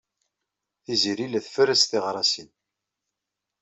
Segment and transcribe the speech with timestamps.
[0.83, 2.49] Tiziri la tferres tiɣrasin.